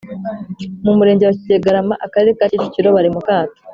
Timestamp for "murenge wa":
0.97-1.35